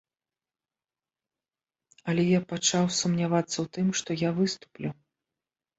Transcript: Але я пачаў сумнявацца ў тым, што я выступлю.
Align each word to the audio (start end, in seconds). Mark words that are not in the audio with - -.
Але 2.13 2.23
я 2.31 2.41
пачаў 2.55 2.91
сумнявацца 3.01 3.53
ў 3.53 3.77
тым, 3.79 3.87
што 4.03 4.09
я 4.27 4.37
выступлю. 4.41 4.89